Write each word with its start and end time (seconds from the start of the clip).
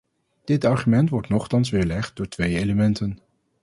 Dit 0.43 0.65
argument 0.65 1.09
wordt 1.09 1.29
nochtans 1.29 1.69
weerlegd 1.69 2.15
door 2.15 2.27
twee 2.27 2.57
elementen. 2.57 3.19